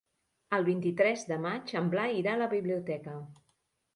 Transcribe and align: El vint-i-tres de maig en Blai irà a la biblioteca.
El 0.57 0.63
vint-i-tres 0.69 1.25
de 1.33 1.37
maig 1.43 1.75
en 1.81 1.91
Blai 1.95 2.17
irà 2.21 2.33
a 2.37 2.41
la 2.45 2.49
biblioteca. 2.57 3.17